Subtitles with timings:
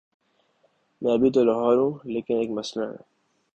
[1.01, 2.97] میں ابھی تو لاہور ہوں، لیکن ایک مسلہ ہے۔